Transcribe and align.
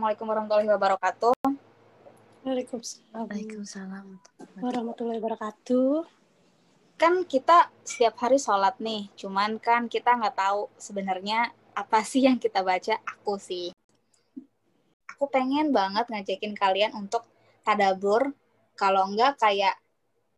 Assalamualaikum 0.00 0.32
warahmatullahi 0.32 0.70
wabarakatuh. 0.72 1.34
Waalaikumsalam. 2.40 3.20
Waalaikumsalam. 3.20 4.06
Warahmatullahi 4.64 5.20
wabarakatuh. 5.20 6.08
Kan 6.96 7.28
kita 7.28 7.68
setiap 7.84 8.16
hari 8.16 8.40
sholat 8.40 8.80
nih, 8.80 9.12
cuman 9.12 9.60
kan 9.60 9.92
kita 9.92 10.16
nggak 10.16 10.40
tahu 10.40 10.72
sebenarnya 10.80 11.52
apa 11.76 12.00
sih 12.00 12.24
yang 12.24 12.40
kita 12.40 12.64
baca. 12.64 12.96
Aku 12.96 13.36
sih, 13.36 13.76
aku 15.04 15.28
pengen 15.28 15.68
banget 15.68 16.08
ngajakin 16.08 16.56
kalian 16.56 16.96
untuk 16.96 17.28
tadabur, 17.60 18.32
kalau 18.80 19.04
enggak 19.04 19.36
kayak 19.36 19.76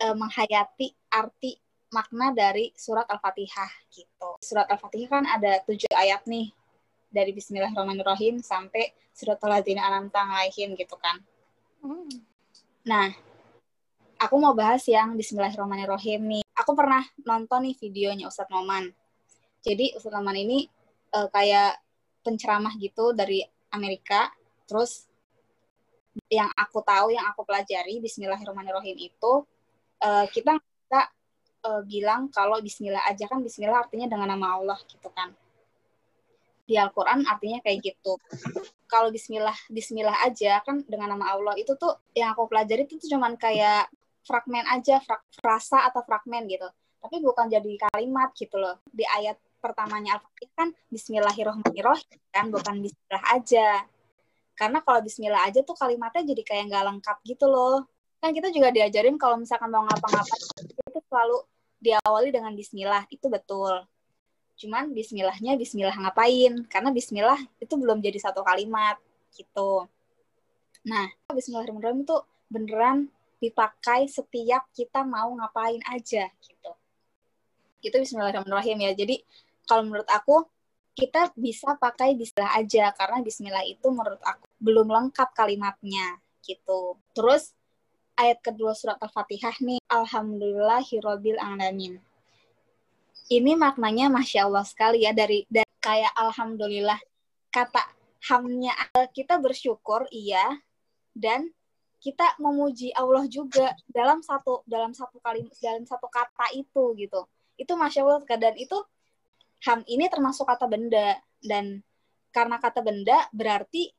eh, 0.03 0.11
menghayati 0.11 0.91
arti 1.07 1.55
makna 1.95 2.35
dari 2.35 2.75
surat 2.75 3.07
Al-Fatihah 3.07 3.71
gitu. 3.95 4.43
Surat 4.43 4.67
Al-Fatihah 4.67 5.23
kan 5.23 5.23
ada 5.23 5.63
tujuh 5.63 5.87
ayat 5.95 6.27
nih, 6.27 6.51
dari 7.13 7.37
Bismillahirrahmanirrahim 7.37 8.41
sampai 8.41 8.91
surat 9.13 9.37
Al-Ladzina 9.45 9.85
An'amta 9.85 10.25
alaihim 10.25 10.73
gitu 10.75 10.97
kan. 10.97 11.21
Nah, 12.89 13.13
aku 14.17 14.35
mau 14.41 14.57
bahas 14.57 14.83
yang 14.89 15.15
Bismillahirrahmanirrahim 15.15 16.21
nih. 16.25 16.43
Aku 16.57 16.73
pernah 16.73 17.05
nonton 17.23 17.69
nih 17.69 17.77
videonya 17.77 18.27
Ustadz 18.33 18.49
Noman. 18.49 18.89
Jadi 19.61 19.93
Ustadz 19.95 20.17
Noman 20.17 20.41
ini 20.41 20.65
uh, 21.13 21.29
kayak 21.29 21.79
penceramah 22.25 22.75
gitu 22.81 23.13
dari 23.13 23.45
Amerika. 23.71 24.33
Terus 24.65 25.05
yang 26.33 26.49
aku 26.57 26.81
tahu, 26.81 27.13
yang 27.13 27.29
aku 27.29 27.45
pelajari 27.45 28.01
Bismillahirrahmanirrahim 28.01 28.97
itu 28.97 29.45
uh, 30.01 30.27
kita 30.33 30.57
nggak 30.57 31.07
uh, 31.69 31.83
bilang 31.85 32.33
kalau 32.33 32.59
Bismillah 32.61 33.05
aja 33.07 33.29
kan 33.29 33.41
Bismillah 33.45 33.85
artinya 33.85 34.09
dengan 34.09 34.33
nama 34.33 34.59
Allah 34.59 34.79
gitu 34.89 35.09
kan 35.13 35.33
di 36.73 36.81
Al-Quran 36.81 37.29
artinya 37.29 37.61
kayak 37.61 37.85
gitu. 37.85 38.17
Kalau 38.89 39.13
bismillah, 39.13 39.53
bismillah 39.69 40.17
aja 40.25 40.65
kan 40.65 40.81
dengan 40.89 41.13
nama 41.13 41.37
Allah 41.37 41.53
itu 41.61 41.77
tuh 41.77 42.01
yang 42.17 42.33
aku 42.33 42.49
pelajari 42.49 42.89
itu 42.89 42.97
tuh 42.97 43.13
cuman 43.13 43.37
kayak 43.37 43.93
fragmen 44.25 44.65
aja, 44.65 45.05
frak, 45.05 45.21
frasa 45.37 45.85
atau 45.93 46.01
fragmen 46.01 46.49
gitu. 46.49 46.65
Tapi 47.05 47.21
bukan 47.21 47.53
jadi 47.53 47.69
kalimat 47.93 48.33
gitu 48.33 48.57
loh. 48.57 48.81
Di 48.89 49.05
ayat 49.05 49.37
pertamanya 49.61 50.17
Al-Fatihah 50.17 50.53
kan 50.57 50.69
bismillahirrahmanirrahim 50.89 52.19
kan, 52.33 52.49
bukan 52.49 52.75
bismillah 52.81 53.25
aja. 53.37 53.69
Karena 54.57 54.81
kalau 54.81 55.01
bismillah 55.05 55.45
aja 55.45 55.61
tuh 55.61 55.77
kalimatnya 55.77 56.25
jadi 56.33 56.43
kayak 56.45 56.65
nggak 56.73 56.85
lengkap 56.89 57.17
gitu 57.29 57.53
loh. 57.53 57.85
Kan 58.25 58.33
kita 58.33 58.49
juga 58.49 58.73
diajarin 58.73 59.21
kalau 59.21 59.37
misalkan 59.37 59.69
mau 59.69 59.85
ngapa-ngapain 59.85 60.41
itu 60.73 61.01
selalu 61.11 61.37
diawali 61.83 62.31
dengan 62.31 62.55
bismillah, 62.55 63.03
itu 63.11 63.27
betul 63.27 63.83
cuman 64.63 64.95
bismillahnya 64.95 65.59
bismillah 65.59 65.99
ngapain? 65.99 66.63
Karena 66.71 66.95
bismillah 66.95 67.41
itu 67.59 67.75
belum 67.75 67.99
jadi 67.99 68.23
satu 68.23 68.47
kalimat 68.47 68.95
gitu. 69.35 69.91
Nah 70.87 71.11
bismillahirrahmanirrahim 71.35 72.07
itu 72.07 72.17
beneran 72.47 72.99
dipakai 73.43 74.07
setiap 74.07 74.71
kita 74.71 75.03
mau 75.03 75.35
ngapain 75.35 75.83
aja 75.91 76.31
gitu. 76.31 76.73
Itu 77.83 77.99
bismillahirrahmanirrahim 77.99 78.79
ya. 78.87 78.93
Jadi 78.95 79.27
kalau 79.67 79.83
menurut 79.91 80.07
aku 80.07 80.47
kita 80.95 81.35
bisa 81.35 81.75
pakai 81.75 82.15
bismillah 82.15 82.55
aja. 82.55 82.95
Karena 82.95 83.19
bismillah 83.19 83.67
itu 83.67 83.91
menurut 83.91 84.23
aku 84.23 84.47
belum 84.63 84.87
lengkap 84.87 85.35
kalimatnya 85.35 86.23
gitu. 86.47 86.95
Terus 87.19 87.51
ayat 88.15 88.39
kedua 88.39 88.79
surat 88.79 89.01
al-fatihah 89.03 89.59
nih 89.59 89.83
alhamdulillahirobbil 89.91 91.43
alamin 91.43 91.99
ini 93.39 93.57
maknanya 93.57 94.13
masya 94.13 94.45
Allah 94.45 94.67
sekali 94.67 95.09
ya 95.09 95.17
dari, 95.17 95.49
dari 95.49 95.69
kayak 95.81 96.13
alhamdulillah 96.17 97.01
kata 97.53 97.81
hamnya 98.29 98.73
kita 99.13 99.41
bersyukur 99.41 100.07
iya 100.13 100.61
dan 101.13 101.51
kita 102.03 102.35
memuji 102.43 102.91
Allah 102.99 103.31
juga 103.31 103.79
dalam 103.87 104.23
satu 104.27 104.67
dalam 104.67 104.91
satu 104.91 105.23
kali 105.23 105.47
dalam 105.63 105.87
satu 105.87 106.11
kata 106.11 106.51
itu 106.51 106.99
gitu. 106.99 107.21
Itu 107.55 107.79
masya 107.79 108.03
Allah 108.03 108.27
dan 108.27 108.59
itu 108.59 108.75
ham 109.63 109.87
ini 109.87 110.11
termasuk 110.11 110.51
kata 110.51 110.67
benda 110.67 111.23
dan 111.39 111.79
karena 112.35 112.59
kata 112.59 112.83
benda 112.83 113.31
berarti 113.31 113.95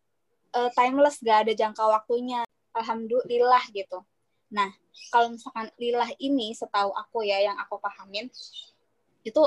uh, 0.51 0.67
timeless 0.75 1.23
gak 1.23 1.47
ada 1.47 1.53
jangka 1.55 1.83
waktunya. 1.87 2.43
Alhamdulillah 2.75 3.63
gitu. 3.71 4.03
Nah 4.51 4.67
kalau 5.07 5.31
misalkan 5.31 5.71
lillah 5.79 6.11
ini 6.19 6.51
setahu 6.51 6.91
aku 6.91 7.23
ya 7.23 7.39
yang 7.39 7.55
aku 7.55 7.79
pahamin 7.79 8.27
itu 9.23 9.43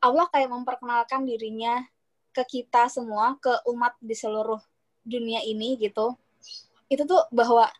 Allah 0.00 0.26
kayak 0.30 0.50
memperkenalkan 0.50 1.26
dirinya 1.26 1.82
ke 2.30 2.42
kita 2.46 2.86
semua, 2.90 3.36
ke 3.38 3.50
umat 3.70 3.94
di 3.98 4.14
seluruh 4.14 4.58
dunia 5.02 5.42
ini 5.42 5.76
gitu. 5.80 6.14
Itu 6.90 7.06
tuh 7.06 7.26
bahwa 7.30 7.70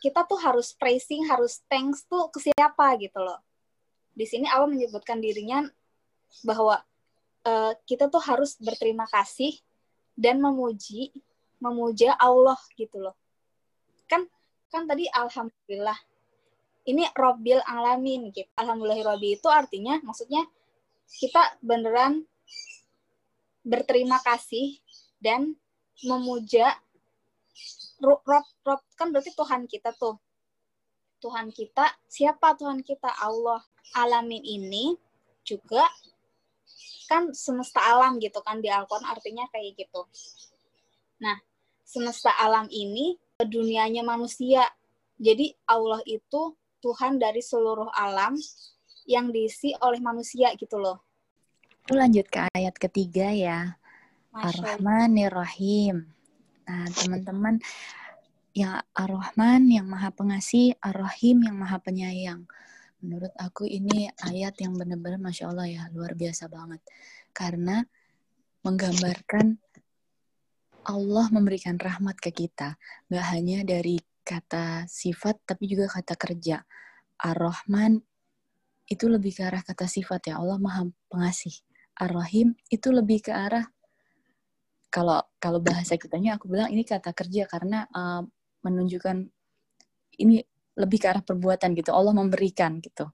kita 0.00 0.24
tuh 0.24 0.40
harus 0.40 0.72
praising, 0.72 1.28
harus 1.28 1.60
thanks 1.68 2.08
tuh 2.08 2.32
ke 2.32 2.40
siapa 2.40 2.96
gitu 2.96 3.20
loh. 3.20 3.38
Di 4.16 4.24
sini 4.24 4.48
Allah 4.48 4.66
menyebutkan 4.66 5.20
dirinya 5.20 5.68
bahwa 6.40 6.80
uh, 7.44 7.72
kita 7.84 8.08
tuh 8.08 8.20
harus 8.24 8.56
berterima 8.56 9.04
kasih 9.12 9.60
dan 10.16 10.40
memuji, 10.40 11.12
memuja 11.60 12.16
Allah 12.16 12.56
gitu 12.74 12.96
loh. 12.96 13.14
Kan 14.08 14.24
kan 14.72 14.88
tadi 14.88 15.04
alhamdulillah 15.12 15.96
ini 16.90 17.06
Robil 17.14 17.62
Alamin 17.64 18.34
gitu. 18.34 18.48
Alhamdulillahirobbi 18.58 19.38
itu 19.38 19.48
artinya 19.48 19.98
maksudnya 20.02 20.42
kita 21.10 21.58
beneran 21.62 22.26
berterima 23.66 24.18
kasih 24.22 24.78
dan 25.20 25.54
memuja 26.06 26.80
Rob, 28.00 28.24
Rob 28.64 28.80
kan 28.96 29.12
berarti 29.12 29.36
Tuhan 29.36 29.68
kita 29.68 29.92
tuh. 29.92 30.16
Tuhan 31.20 31.52
kita, 31.52 31.84
siapa 32.08 32.56
Tuhan 32.56 32.80
kita? 32.80 33.12
Allah. 33.20 33.60
Alamin 33.90 34.40
ini 34.46 34.94
juga 35.42 35.82
kan 37.10 37.34
semesta 37.34 37.82
alam 37.82 38.22
gitu 38.22 38.38
kan 38.38 38.62
di 38.62 38.70
Al-Quran 38.70 39.02
artinya 39.02 39.44
kayak 39.50 39.74
gitu. 39.82 40.06
Nah, 41.18 41.36
semesta 41.82 42.30
alam 42.38 42.70
ini 42.70 43.18
dunianya 43.42 44.06
manusia. 44.06 44.62
Jadi 45.18 45.52
Allah 45.66 46.00
itu 46.06 46.54
Tuhan 46.80 47.20
dari 47.20 47.44
seluruh 47.44 47.92
alam 47.92 48.36
yang 49.04 49.28
diisi 49.28 49.76
oleh 49.84 50.00
manusia 50.00 50.52
gitu 50.56 50.80
loh. 50.80 51.04
Lanjut 51.92 52.26
ke 52.28 52.48
ayat 52.56 52.76
ketiga 52.76 53.32
ya. 53.32 53.76
Ar-Rahmanir-Rahim. 54.30 56.06
Nah, 56.70 56.86
teman-teman, 56.94 57.58
yang 58.54 58.78
Ar-Rahman 58.94 59.66
yang 59.70 59.90
maha 59.90 60.14
pengasih, 60.14 60.78
Ar-Rahim 60.78 61.42
yang 61.42 61.58
maha 61.58 61.82
penyayang. 61.82 62.46
Menurut 63.02 63.34
aku 63.34 63.66
ini 63.66 64.06
ayat 64.22 64.54
yang 64.62 64.76
benar-benar 64.78 65.18
Masya 65.18 65.50
Allah 65.50 65.66
ya, 65.66 65.82
luar 65.90 66.14
biasa 66.14 66.46
banget. 66.46 66.78
Karena 67.34 67.82
menggambarkan 68.62 69.58
Allah 70.86 71.26
memberikan 71.32 71.74
rahmat 71.80 72.16
ke 72.22 72.30
kita. 72.30 72.78
Gak 73.10 73.26
hanya 73.34 73.66
dari 73.66 73.98
kata 74.30 74.86
sifat, 74.86 75.42
tapi 75.42 75.66
juga 75.66 75.90
kata 75.90 76.14
kerja. 76.14 76.62
Ar-Rahman 77.18 77.98
itu 78.86 79.06
lebih 79.10 79.34
ke 79.34 79.42
arah 79.50 79.62
kata 79.66 79.90
sifat 79.90 80.30
ya. 80.30 80.38
Allah 80.38 80.62
maha 80.62 80.86
pengasih. 81.10 81.54
Ar-Rahim 81.98 82.54
itu 82.70 82.94
lebih 82.94 83.26
ke 83.26 83.34
arah 83.34 83.66
kalau 84.90 85.22
kalau 85.38 85.62
bahasa 85.62 85.94
kitanya 85.94 86.34
aku 86.38 86.50
bilang 86.50 86.70
ini 86.70 86.82
kata 86.82 87.14
kerja 87.14 87.46
karena 87.46 87.86
uh, 87.94 88.26
menunjukkan 88.66 89.30
ini 90.18 90.42
lebih 90.74 90.98
ke 90.98 91.06
arah 91.10 91.22
perbuatan 91.22 91.74
gitu. 91.74 91.90
Allah 91.90 92.14
memberikan 92.14 92.78
gitu. 92.82 93.10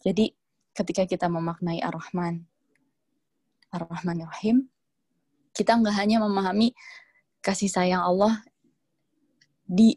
Jadi 0.00 0.32
ketika 0.72 1.04
kita 1.04 1.28
memaknai 1.28 1.84
Ar-Rahman, 1.84 2.40
Ar-Rahman 3.74 4.24
Rahim, 4.24 4.70
kita 5.52 5.76
nggak 5.76 5.96
hanya 6.00 6.24
memahami 6.24 6.72
kasih 7.44 7.68
sayang 7.68 8.00
Allah 8.00 8.40
di 9.68 9.92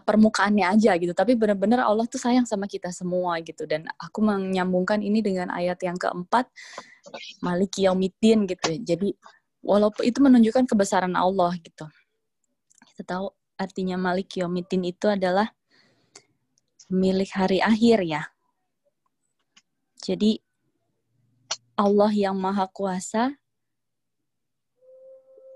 permukaannya 0.00 0.64
aja 0.64 0.96
gitu. 0.96 1.12
Tapi 1.12 1.36
benar-benar 1.36 1.84
Allah 1.84 2.08
tuh 2.08 2.16
sayang 2.16 2.48
sama 2.48 2.64
kita 2.64 2.88
semua 2.88 3.36
gitu. 3.44 3.68
Dan 3.68 3.84
aku 4.00 4.24
menyambungkan 4.24 5.04
ini 5.04 5.20
dengan 5.20 5.52
ayat 5.52 5.82
yang 5.84 6.00
keempat 6.00 6.48
Malik 7.44 7.76
Yaumiddin 7.76 8.48
gitu. 8.48 8.80
Jadi 8.80 9.12
walaupun 9.60 10.02
itu 10.06 10.18
menunjukkan 10.24 10.64
kebesaran 10.64 11.12
Allah 11.12 11.52
gitu. 11.60 11.84
Kita 12.92 13.02
tahu 13.04 13.26
artinya 13.60 14.00
Malik 14.00 14.40
Yaumiddin 14.40 14.88
itu 14.88 15.12
adalah 15.12 15.52
milik 16.88 17.32
hari 17.36 17.60
akhir 17.60 18.04
ya. 18.04 18.22
Jadi 20.02 20.40
Allah 21.78 22.10
yang 22.10 22.36
maha 22.36 22.68
kuasa 22.68 23.32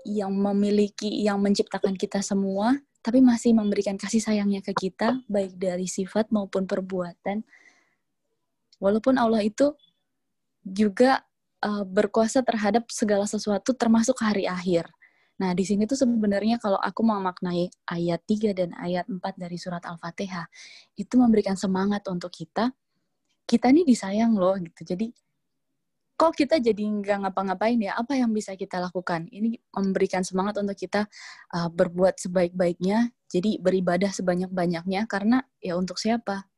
yang 0.07 0.31
memiliki 0.31 1.11
yang 1.19 1.35
menciptakan 1.43 1.99
kita 1.99 2.23
semua 2.23 2.79
tapi 3.01 3.23
masih 3.23 3.55
memberikan 3.55 3.95
kasih 3.95 4.19
sayangnya 4.19 4.59
ke 4.59 4.75
kita, 4.75 5.21
baik 5.31 5.55
dari 5.55 5.87
sifat 5.87 6.29
maupun 6.33 6.67
perbuatan. 6.67 7.45
Walaupun 8.77 9.15
Allah 9.17 9.41
itu 9.41 9.73
juga 10.61 11.23
uh, 11.63 11.85
berkuasa 11.87 12.43
terhadap 12.43 12.89
segala 12.91 13.25
sesuatu 13.25 13.73
termasuk 13.73 14.19
hari 14.19 14.45
akhir. 14.45 14.91
Nah, 15.37 15.53
di 15.53 15.61
sini 15.61 15.85
tuh 15.85 15.97
sebenarnya 15.97 16.57
kalau 16.57 16.81
aku 16.81 17.05
memaknai 17.05 17.69
ayat 17.85 18.25
3 18.25 18.57
dan 18.57 18.69
ayat 18.73 19.05
4 19.05 19.21
dari 19.37 19.57
surat 19.61 19.85
Al-Fatihah, 19.85 20.49
itu 20.97 21.13
memberikan 21.13 21.53
semangat 21.53 22.09
untuk 22.09 22.33
kita, 22.33 22.73
kita 23.45 23.69
ini 23.69 23.85
disayang 23.85 24.33
loh 24.33 24.57
gitu. 24.57 24.81
Jadi, 24.81 25.13
kok 26.17 26.33
kita 26.33 26.57
jadi 26.57 26.81
nggak 26.81 27.29
ngapa-ngapain 27.29 27.77
ya? 27.77 27.93
Apa 27.93 28.17
yang 28.17 28.33
bisa 28.33 28.57
kita 28.57 28.81
lakukan? 28.81 29.29
Ini 29.29 29.61
memberikan 29.69 30.25
semangat 30.25 30.57
untuk 30.57 30.73
kita 30.73 31.05
uh, 31.53 31.69
berbuat 31.69 32.17
sebaik-baiknya, 32.17 33.13
jadi 33.29 33.61
beribadah 33.61 34.09
sebanyak-banyaknya, 34.09 35.05
karena 35.05 35.45
ya 35.61 35.77
untuk 35.77 36.01
siapa? 36.01 36.49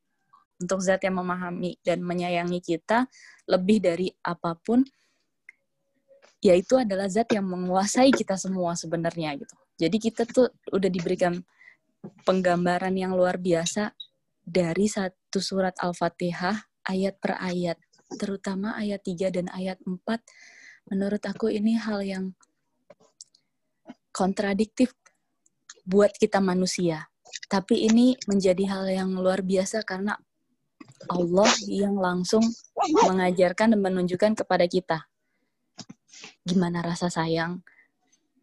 Untuk 0.56 0.80
zat 0.80 1.04
yang 1.04 1.20
memahami 1.20 1.76
dan 1.84 2.00
menyayangi 2.00 2.64
kita 2.64 3.04
lebih 3.44 3.84
dari 3.84 4.08
apa 4.24 4.56
pun, 4.56 4.80
yaitu 6.40 6.80
adalah 6.80 7.08
zat 7.12 7.28
yang 7.36 7.44
menguasai 7.44 8.16
kita 8.16 8.40
semua 8.40 8.72
sebenarnya 8.72 9.36
gitu. 9.36 9.56
Jadi 9.76 9.96
kita 10.00 10.24
tuh 10.24 10.48
udah 10.72 10.88
diberikan 10.88 11.36
penggambaran 12.24 12.96
yang 12.96 13.12
luar 13.12 13.36
biasa 13.36 13.92
dari 14.40 14.88
satu 14.88 15.36
surat 15.36 15.76
Al-Fatihah 15.76 16.56
ayat 16.88 17.20
per 17.20 17.36
ayat, 17.36 17.76
terutama 18.18 18.74
ayat 18.74 19.02
3 19.04 19.30
dan 19.30 19.46
ayat 19.52 19.78
4. 19.86 19.94
Menurut 20.90 21.22
aku 21.22 21.52
ini 21.52 21.78
hal 21.78 22.02
yang 22.02 22.24
kontradiktif 24.10 24.94
buat 25.86 26.10
kita 26.16 26.42
manusia. 26.42 27.06
Tapi 27.46 27.86
ini 27.86 28.18
menjadi 28.26 28.64
hal 28.66 28.84
yang 28.90 29.10
luar 29.14 29.42
biasa 29.42 29.86
karena 29.86 30.18
Allah 31.06 31.50
yang 31.70 31.94
langsung 31.94 32.42
mengajarkan 33.06 33.76
dan 33.76 33.80
menunjukkan 33.80 34.32
kepada 34.42 34.66
kita 34.66 35.10
gimana 36.44 36.84
rasa 36.84 37.08
sayang 37.08 37.60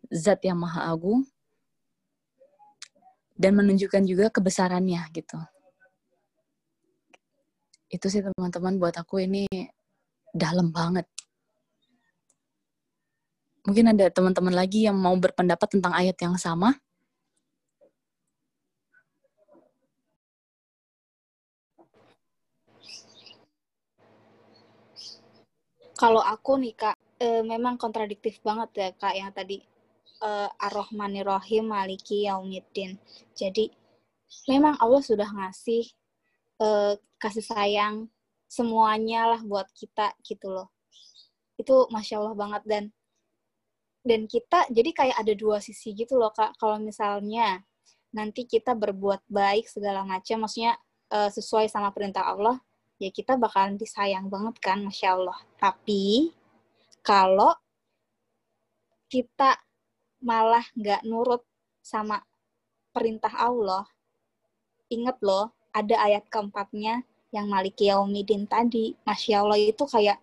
zat 0.07 0.41
yang 0.45 0.57
maha 0.57 0.87
agung 0.89 1.27
dan 3.37 3.53
menunjukkan 3.53 4.01
juga 4.07 4.25
kebesarannya 4.33 5.01
gitu. 5.13 5.37
Itu 7.87 8.11
sih 8.11 8.19
teman-teman 8.19 8.75
buat 8.75 8.95
aku 8.99 9.23
ini 9.23 9.47
dalam 10.35 10.75
banget. 10.75 11.07
Mungkin 13.67 13.91
ada 13.91 14.07
teman-teman 14.07 14.55
lagi 14.55 14.87
yang 14.87 14.95
mau 14.95 15.15
berpendapat 15.19 15.67
tentang 15.67 15.91
ayat 15.91 16.15
yang 16.23 16.39
sama. 16.39 16.75
Kalau 25.97 26.21
aku 26.21 26.61
nih 26.61 26.77
kak, 26.77 26.95
e, 27.17 27.41
memang 27.41 27.75
kontradiktif 27.75 28.37
banget 28.45 28.69
ya 28.77 28.89
kak 28.93 29.17
yang 29.17 29.33
tadi 29.33 29.65
e, 30.21 30.29
Ar-Rahmanir-Rahim 30.61 31.67
Maliki 31.67 32.29
Yaumiddin. 32.29 33.01
Jadi 33.33 33.73
memang 34.45 34.77
Allah 34.77 35.01
sudah 35.01 35.25
ngasih 35.25 35.89
e, 36.61 36.67
kasih 37.21 37.45
sayang 37.45 38.09
semuanya 38.47 39.35
lah 39.35 39.41
buat 39.43 39.67
kita 39.73 40.13
gitu 40.25 40.49
loh. 40.51 40.69
Itu 41.57 41.89
masya 41.89 42.21
Allah 42.21 42.35
banget 42.37 42.63
dan 42.65 42.83
dan 44.07 44.23
kita 44.23 44.71
jadi 44.71 44.89
kayak 44.95 45.17
ada 45.19 45.33
dua 45.35 45.59
sisi 45.59 45.91
gitu 45.91 46.15
loh 46.15 46.31
kak. 46.31 46.55
Kalau 46.55 46.79
misalnya 46.79 47.61
nanti 48.15 48.47
kita 48.47 48.71
berbuat 48.73 49.27
baik 49.27 49.67
segala 49.67 50.07
macam, 50.07 50.47
maksudnya 50.47 50.79
e, 51.11 51.27
sesuai 51.27 51.67
sama 51.67 51.91
perintah 51.91 52.23
Allah, 52.23 52.57
ya 52.97 53.11
kita 53.11 53.35
bakalan 53.35 53.75
disayang 53.75 54.31
banget 54.31 54.55
kan, 54.63 54.79
masya 54.81 55.19
Allah. 55.19 55.37
Tapi 55.59 56.31
kalau 57.03 57.51
kita 59.11 59.59
malah 60.23 60.63
nggak 60.75 61.03
nurut 61.03 61.43
sama 61.83 62.23
perintah 62.95 63.31
Allah, 63.35 63.85
inget 64.87 65.19
loh, 65.19 65.56
ada 65.83 65.95
ayat 66.01 66.25
keempatnya 66.27 67.05
yang 67.35 67.45
Maliki 67.51 67.91
Yaumidin 67.91 68.47
tadi, 68.47 68.95
Masya 69.03 69.43
Allah 69.43 69.59
itu 69.59 69.83
kayak 69.85 70.17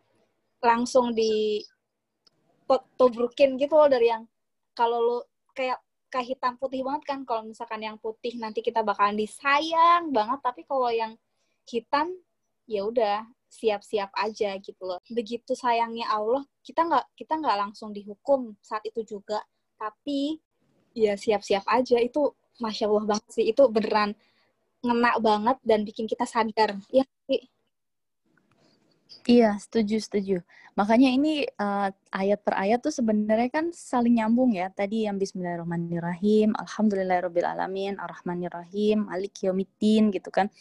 langsung 0.65 1.13
di 1.13 1.61
tobrukin 2.97 3.61
gitu 3.61 3.77
loh 3.77 3.89
dari 3.93 4.09
yang 4.09 4.25
kalau 4.73 4.99
lo 4.99 5.19
kayak 5.53 5.79
kayak 6.09 6.33
hitam 6.33 6.57
putih 6.57 6.81
banget 6.81 7.03
kan 7.05 7.21
kalau 7.29 7.45
misalkan 7.45 7.85
yang 7.85 8.01
putih 8.01 8.33
nanti 8.41 8.65
kita 8.65 8.81
bakalan 8.81 9.19
disayang 9.19 10.09
banget 10.09 10.41
tapi 10.41 10.65
kalau 10.65 10.89
yang 10.89 11.13
hitam 11.69 12.17
ya 12.65 12.89
udah 12.89 13.29
siap-siap 13.55 14.11
aja 14.19 14.59
gitu 14.59 14.83
loh. 14.83 14.99
Begitu 15.07 15.55
sayangnya 15.55 16.11
Allah, 16.11 16.43
kita 16.67 16.83
nggak 16.91 17.07
kita 17.15 17.39
nggak 17.39 17.57
langsung 17.61 17.95
dihukum 17.95 18.59
saat 18.59 18.83
itu 18.83 19.07
juga, 19.07 19.39
tapi 19.79 20.43
ya 20.95 21.15
siap-siap 21.15 21.63
aja 21.71 21.99
itu 22.03 22.35
masya 22.63 22.87
Allah 22.87 23.05
banget 23.15 23.31
sih 23.35 23.47
itu 23.51 23.63
beneran 23.67 24.15
ngena 24.85 25.17
banget 25.19 25.57
dan 25.65 25.83
bikin 25.83 26.05
kita 26.05 26.29
sadar. 26.29 26.77
Ya 26.93 27.09
Iya, 29.25 29.57
setuju, 29.57 29.97
setuju. 30.05 30.37
Makanya 30.77 31.09
ini 31.09 31.49
uh, 31.57 31.89
ayat 32.13 32.45
per 32.45 32.61
ayat 32.61 32.85
tuh 32.85 32.93
sebenarnya 32.93 33.49
kan 33.49 33.73
saling 33.73 34.21
nyambung 34.21 34.53
ya. 34.53 34.69
Tadi 34.69 35.09
yang 35.09 35.17
Bismillahirrahmanirrahim, 35.17 36.53
Alhamdulillahirrahmanirrahim, 36.53 37.97
Ar-Rahmanirrahim, 37.97 38.99
Alik 39.09 39.41
gitu 40.13 40.29
kan. 40.29 40.53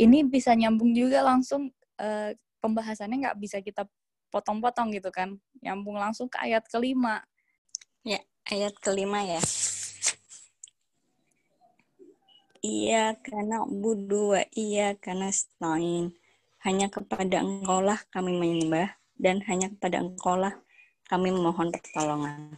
Ini 0.00 0.24
bisa 0.24 0.56
nyambung 0.56 0.96
juga 0.96 1.20
langsung 1.20 1.68
uh, 2.00 2.32
pembahasannya 2.64 3.28
nggak 3.28 3.36
bisa 3.36 3.60
kita 3.60 3.84
potong-potong 4.32 4.96
gitu 4.96 5.12
kan. 5.12 5.36
Nyambung 5.60 6.00
langsung 6.00 6.32
ke 6.32 6.40
ayat 6.40 6.64
kelima. 6.72 7.20
Ya 8.00 8.24
ayat 8.48 8.80
kelima 8.80 9.24
ya 9.24 9.40
Iya 12.64 13.20
karena 13.20 13.60
budu 13.68 14.32
wa 14.32 14.42
iya 14.56 14.96
karena 14.96 15.28
stain. 15.28 16.16
Hanya 16.64 16.88
kepada 16.88 17.44
engkau 17.44 17.84
lah 17.84 18.00
kami 18.08 18.32
menyembah 18.40 18.88
dan 19.20 19.44
hanya 19.44 19.68
kepada 19.68 20.00
engkau 20.00 20.40
lah 20.40 20.56
kami 21.04 21.28
memohon 21.28 21.68
pertolongan. 21.68 22.56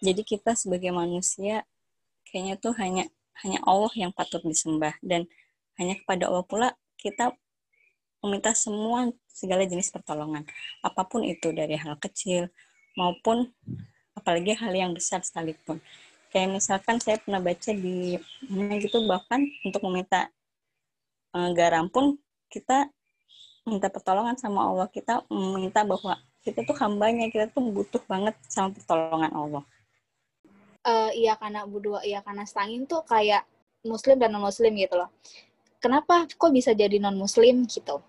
Jadi 0.00 0.24
kita 0.24 0.56
sebagai 0.56 0.96
manusia 0.96 1.68
kayaknya 2.24 2.56
tuh 2.56 2.72
hanya 2.80 3.04
hanya 3.44 3.60
Allah 3.68 3.92
yang 3.92 4.16
patut 4.16 4.40
disembah 4.40 4.96
dan 5.04 5.28
hanya 5.76 6.00
kepada 6.00 6.32
Allah 6.32 6.44
pula 6.48 6.68
kita 6.96 7.36
meminta 8.24 8.56
semua 8.56 9.12
segala 9.28 9.68
jenis 9.68 9.92
pertolongan 9.92 10.48
apa 10.80 11.04
pun 11.04 11.20
itu 11.20 11.52
dari 11.52 11.76
hal 11.76 12.00
kecil 12.00 12.48
maupun 12.96 13.52
apalagi 14.16 14.56
hal 14.56 14.72
yang 14.72 14.96
besar 14.96 15.20
sekalipun 15.20 15.84
kayak 16.36 16.52
misalkan 16.52 17.00
saya 17.00 17.16
pernah 17.16 17.40
baca 17.40 17.72
di 17.72 18.20
mana 18.52 18.76
gitu 18.76 19.00
bahkan 19.08 19.40
untuk 19.64 19.80
meminta 19.88 20.28
uh, 21.32 21.48
garam 21.56 21.88
pun 21.88 22.20
kita 22.52 22.92
minta 23.64 23.88
pertolongan 23.88 24.36
sama 24.36 24.68
Allah. 24.68 24.84
Kita 24.92 25.24
meminta 25.32 25.80
bahwa 25.80 26.20
kita 26.44 26.60
tuh 26.68 26.76
hambanya 26.76 27.32
kita 27.32 27.48
tuh 27.48 27.64
butuh 27.72 28.04
banget 28.04 28.36
sama 28.52 28.68
pertolongan 28.76 29.32
Allah. 29.32 29.64
Uh, 30.84 31.08
iya 31.16 31.40
karena 31.40 31.64
berdua 31.64 32.04
iya 32.04 32.20
karena 32.20 32.44
stangin 32.44 32.84
tuh 32.84 33.00
kayak 33.08 33.48
muslim 33.80 34.20
dan 34.20 34.36
non 34.36 34.44
muslim 34.44 34.76
gitu 34.76 34.92
loh. 34.92 35.08
Kenapa 35.80 36.28
kok 36.28 36.52
bisa 36.52 36.76
jadi 36.76 37.00
non 37.00 37.16
muslim 37.16 37.64
gitu 37.64 38.04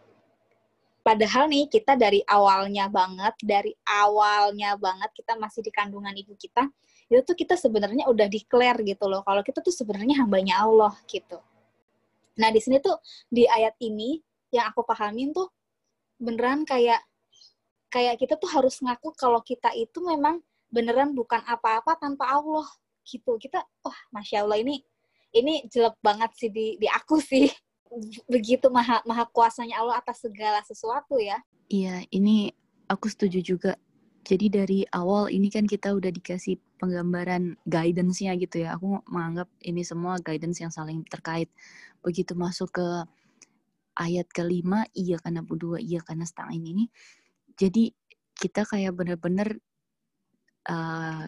padahal 1.07 1.47
nih 1.47 1.71
kita 1.71 1.95
dari 1.95 2.19
awalnya 2.27 2.91
banget 2.91 3.31
dari 3.39 3.71
awalnya 3.87 4.75
banget 4.75 5.07
kita 5.15 5.39
masih 5.39 5.63
di 5.63 5.71
kandungan 5.71 6.11
ibu 6.11 6.35
kita 6.35 6.67
itu 7.07 7.23
tuh 7.23 7.31
kita 7.39 7.55
sebenarnya 7.55 8.11
udah 8.11 8.27
declare 8.27 8.83
gitu 8.83 9.07
loh 9.07 9.23
kalau 9.23 9.39
kita 9.39 9.63
tuh 9.63 9.71
sebenarnya 9.71 10.19
hambanya 10.19 10.67
Allah 10.67 10.91
gitu. 11.07 11.39
Nah 12.35 12.51
di 12.51 12.59
sini 12.59 12.83
tuh 12.83 12.99
di 13.31 13.47
ayat 13.47 13.79
ini 13.79 14.19
yang 14.51 14.67
aku 14.67 14.83
pahamin 14.83 15.31
tuh 15.31 15.47
beneran 16.19 16.67
kayak 16.67 16.99
kayak 17.87 18.19
kita 18.19 18.35
tuh 18.35 18.51
harus 18.51 18.75
ngaku 18.83 19.15
kalau 19.15 19.39
kita 19.39 19.71
itu 19.79 20.03
memang 20.03 20.43
beneran 20.67 21.15
bukan 21.15 21.39
apa-apa 21.47 21.95
tanpa 21.95 22.27
Allah 22.27 22.67
gitu. 23.07 23.39
Kita 23.39 23.63
wah 23.63 23.99
masya 24.11 24.43
Allah 24.43 24.59
ini 24.59 24.83
ini 25.31 25.63
jelek 25.71 25.95
banget 26.03 26.35
sih 26.35 26.51
di 26.51 26.75
di 26.75 26.91
aku 26.91 27.23
sih 27.23 27.47
begitu 28.27 28.67
maha 28.69 29.01
maha 29.07 29.25
kuasanya 29.31 29.79
Allah 29.81 29.99
atas 29.99 30.23
segala 30.23 30.61
sesuatu 30.63 31.17
ya 31.17 31.39
iya 31.71 32.03
ini 32.11 32.51
aku 32.87 33.07
setuju 33.11 33.39
juga 33.43 33.71
jadi 34.27 34.51
dari 34.51 34.83
awal 34.91 35.31
ini 35.31 35.47
kan 35.47 35.63
kita 35.63 35.95
udah 35.95 36.11
dikasih 36.11 36.59
penggambaran 36.83 37.55
guidance-nya 37.63 38.35
gitu 38.35 38.59
ya. 38.67 38.75
Aku 38.75 38.99
menganggap 39.07 39.47
ini 39.63 39.87
semua 39.87 40.19
guidance 40.19 40.59
yang 40.59 40.67
saling 40.67 41.07
terkait. 41.07 41.47
Begitu 42.03 42.35
masuk 42.35 42.75
ke 42.75 42.87
ayat 43.95 44.27
kelima, 44.35 44.83
iya 44.91 45.15
karena 45.23 45.39
berdua, 45.47 45.79
iya 45.79 46.03
karena 46.03 46.27
setengah 46.27 46.59
ini. 46.59 46.91
Jadi 47.55 47.95
kita 48.35 48.67
kayak 48.67 48.99
bener-bener 48.99 49.63
uh, 50.67 51.23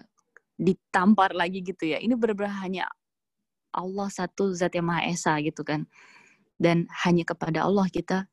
ditampar 0.60 1.32
lagi 1.32 1.64
gitu 1.64 1.88
ya. 1.96 2.04
Ini 2.04 2.20
benar-benar 2.20 2.68
hanya 2.68 2.84
Allah 3.72 4.12
satu 4.12 4.52
zat 4.52 4.76
yang 4.76 4.92
Maha 4.92 5.08
Esa 5.08 5.40
gitu 5.40 5.64
kan. 5.64 5.88
Dan 6.60 6.92
hanya 7.08 7.24
kepada 7.24 7.64
Allah 7.64 7.88
kita 7.88 8.28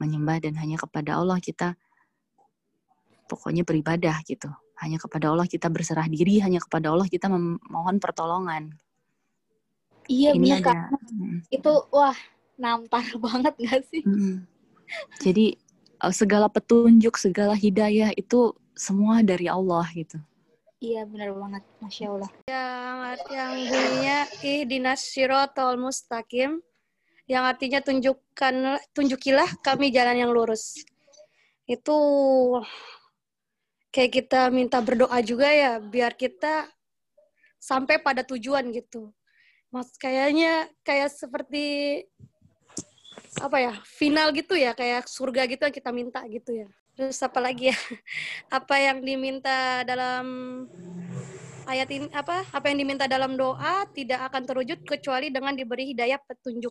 menyembah 0.00 0.40
dan 0.40 0.56
hanya 0.58 0.80
kepada 0.80 1.20
Allah 1.20 1.38
kita 1.38 1.76
pokoknya 3.28 3.62
beribadah 3.62 4.20
gitu. 4.24 4.48
Hanya 4.80 4.98
kepada 4.98 5.30
Allah 5.30 5.46
kita 5.46 5.70
berserah 5.70 6.08
diri, 6.10 6.42
hanya 6.42 6.58
kepada 6.58 6.90
Allah 6.90 7.06
kita 7.06 7.30
memohon 7.30 8.02
pertolongan. 8.02 8.74
Iya 10.10 10.36
Ini 10.36 10.60
benar 10.60 10.60
ada. 10.60 10.98
Mm, 11.08 11.38
Itu 11.48 11.72
wah 11.88 12.16
nampar 12.60 13.04
banget 13.24 13.54
gak 13.60 13.82
sih? 13.88 14.02
mm. 14.04 14.44
Jadi 15.22 15.56
eh, 16.02 16.14
segala 16.14 16.50
petunjuk, 16.52 17.16
segala 17.16 17.56
hidayah 17.56 18.12
itu 18.12 18.52
semua 18.76 19.22
dari 19.24 19.48
Allah 19.48 19.86
gitu. 19.94 20.18
Iya 20.84 21.08
benar 21.08 21.32
banget, 21.32 21.62
masya 21.80 22.06
Allah. 22.12 22.30
Yang, 22.44 23.16
yang 23.32 23.52
bunyinya 23.72 24.18
ihdinas 24.44 25.00
syiratal 25.00 25.80
mustaqim. 25.80 26.60
Yang 27.24 27.44
artinya 27.56 27.80
tunjukkan 27.80 28.54
tunjukilah 28.92 29.50
kami 29.64 29.88
jalan 29.88 30.20
yang 30.20 30.30
lurus. 30.32 30.76
Itu 31.64 31.96
kayak 33.88 34.12
kita 34.12 34.40
minta 34.52 34.82
berdoa 34.84 35.16
juga 35.24 35.48
ya 35.48 35.80
biar 35.80 36.12
kita 36.12 36.68
sampai 37.56 37.96
pada 37.96 38.20
tujuan 38.20 38.68
gitu. 38.76 39.08
Mas 39.72 39.96
kayaknya 39.96 40.68
kayak 40.84 41.10
seperti 41.16 42.04
apa 43.40 43.56
ya 43.58 43.72
final 43.88 44.30
gitu 44.36 44.54
ya 44.54 44.76
kayak 44.76 45.08
surga 45.08 45.48
gitu 45.48 45.64
yang 45.64 45.74
kita 45.74 45.90
minta 45.96 46.20
gitu 46.28 46.52
ya. 46.52 46.68
Terus 46.94 47.18
apa 47.24 47.42
lagi 47.42 47.74
ya? 47.74 47.78
Apa 48.62 48.78
yang 48.78 49.02
diminta 49.02 49.82
dalam 49.82 50.26
ayat 51.66 51.88
ini 51.90 52.06
apa 52.12 52.44
apa 52.52 52.70
yang 52.70 52.78
diminta 52.86 53.08
dalam 53.08 53.34
doa 53.34 53.88
tidak 53.90 54.30
akan 54.30 54.42
terwujud 54.44 54.78
kecuali 54.84 55.32
dengan 55.32 55.56
diberi 55.56 55.90
hidayah 55.90 56.20
petunjuk 56.22 56.70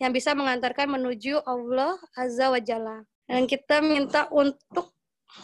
yang 0.00 0.10
bisa 0.16 0.32
mengantarkan 0.32 0.88
menuju 0.88 1.44
Allah 1.44 2.00
Azza 2.16 2.48
wa 2.48 2.58
Jalla. 2.58 3.04
Dan 3.28 3.44
kita 3.44 3.84
minta 3.84 4.26
untuk 4.32 4.96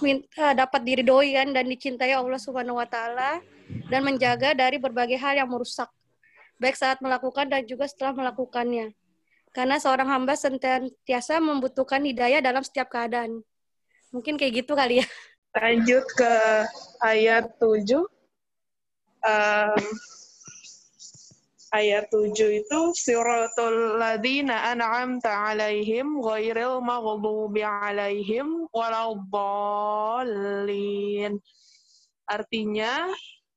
minta 0.02 0.56
dapat 0.56 0.82
diridhoi 0.82 1.36
kan 1.36 1.48
dan 1.54 1.70
dicintai 1.70 2.16
Allah 2.16 2.40
Subhanahu 2.40 2.80
wa 2.80 2.88
taala 2.88 3.38
dan 3.86 4.02
menjaga 4.02 4.56
dari 4.56 4.82
berbagai 4.82 5.14
hal 5.20 5.38
yang 5.38 5.46
merusak 5.46 5.86
baik 6.56 6.74
saat 6.74 6.98
melakukan 7.04 7.46
dan 7.46 7.62
juga 7.68 7.86
setelah 7.86 8.16
melakukannya. 8.16 8.96
Karena 9.52 9.80
seorang 9.80 10.08
hamba 10.08 10.36
senantiasa 10.36 11.40
membutuhkan 11.40 12.00
hidayah 12.04 12.44
dalam 12.44 12.60
setiap 12.60 12.92
keadaan. 12.92 13.40
Mungkin 14.12 14.36
kayak 14.36 14.64
gitu 14.64 14.72
kali 14.76 15.00
ya. 15.00 15.06
Lanjut 15.56 16.04
ke 16.12 16.32
ayat 17.00 17.56
7. 17.56 18.04
Um, 19.24 19.84
ayat 21.76 22.08
7 22.08 22.32
itu 22.32 22.80
siratul 22.96 24.00
ladzina 24.00 24.72
an'amta 24.72 25.52
alaihim 25.52 26.24
ghairil 26.24 26.80
maghdubi 26.80 27.60
alaihim 27.60 28.64
waladdallin. 28.72 31.36
Artinya 32.26 33.06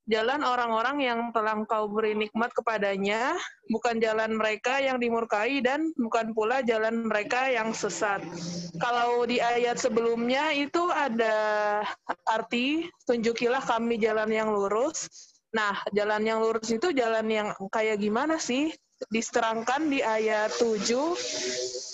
jalan 0.04 0.44
orang-orang 0.44 1.00
yang 1.00 1.32
telah 1.32 1.56
engkau 1.56 1.88
beri 1.88 2.12
nikmat 2.18 2.52
kepadanya, 2.52 3.38
bukan 3.72 3.96
jalan 4.02 4.36
mereka 4.36 4.80
yang 4.84 5.00
dimurkai 5.00 5.64
dan 5.64 5.88
bukan 5.96 6.36
pula 6.36 6.60
jalan 6.60 7.08
mereka 7.08 7.48
yang 7.48 7.72
sesat. 7.72 8.20
Kalau 8.76 9.24
di 9.24 9.40
ayat 9.40 9.80
sebelumnya 9.80 10.52
itu 10.52 10.92
ada 10.92 11.80
arti 12.28 12.84
tunjukilah 13.08 13.64
kami 13.64 13.96
jalan 13.96 14.28
yang 14.28 14.52
lurus. 14.52 15.08
Nah, 15.50 15.82
jalan 15.90 16.22
yang 16.22 16.38
lurus 16.38 16.70
itu 16.70 16.94
jalan 16.94 17.26
yang 17.26 17.48
kayak 17.74 17.98
gimana 17.98 18.38
sih? 18.38 18.70
Diserangkan 19.10 19.88
di 19.88 20.04
ayat 20.04 20.52
7 20.60 20.76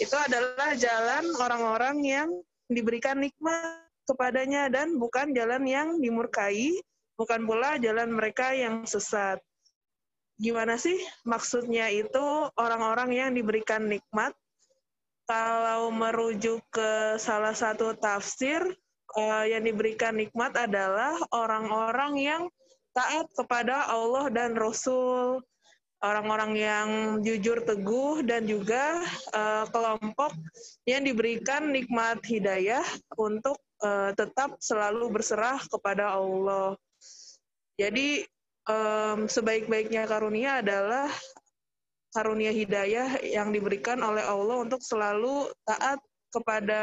itu 0.03 0.17
adalah 0.17 0.75
jalan 0.75 1.25
orang-orang 1.39 1.97
yang 2.03 2.29
diberikan 2.67 3.23
nikmat 3.23 3.87
kepadanya 4.05 4.67
dan 4.69 4.99
bukan 4.99 5.31
jalan 5.33 5.63
yang 5.65 5.89
dimurkai 6.03 6.79
bukan 7.17 7.49
pula 7.49 7.81
jalan 7.81 8.13
mereka 8.13 8.53
yang 8.53 8.85
sesat. 8.85 9.41
Gimana 10.37 10.77
sih 10.77 11.01
maksudnya 11.25 11.89
itu 11.89 12.51
orang-orang 12.61 13.11
yang 13.17 13.31
diberikan 13.33 13.89
nikmat? 13.89 14.37
Kalau 15.27 15.91
merujuk 15.91 16.63
ke 16.71 17.19
salah 17.19 17.57
satu 17.57 17.97
tafsir, 17.99 18.63
eh, 19.17 19.45
yang 19.51 19.67
diberikan 19.67 20.15
nikmat 20.15 20.55
adalah 20.55 21.19
orang-orang 21.35 22.13
yang 22.21 22.43
taat 22.97 23.29
kepada 23.37 23.93
Allah 23.93 24.33
dan 24.33 24.57
Rasul, 24.57 25.45
orang-orang 26.01 26.53
yang 26.57 26.89
jujur 27.21 27.61
teguh 27.61 28.25
dan 28.25 28.49
juga 28.49 29.05
eh, 29.37 29.65
kelompok 29.69 30.33
yang 30.89 31.05
diberikan 31.05 31.69
nikmat 31.69 32.25
hidayah 32.25 32.85
untuk 33.21 33.61
eh, 33.85 34.17
tetap 34.17 34.57
selalu 34.65 35.13
berserah 35.13 35.61
kepada 35.69 36.17
Allah. 36.17 36.73
Jadi 37.77 38.25
um, 38.65 39.29
sebaik-baiknya 39.29 40.09
karunia 40.09 40.65
adalah 40.65 41.13
karunia 42.11 42.49
hidayah 42.49 43.21
yang 43.21 43.53
diberikan 43.53 44.01
oleh 44.01 44.25
Allah 44.25 44.65
untuk 44.65 44.81
selalu 44.81 45.53
taat 45.69 46.01
kepada 46.33 46.81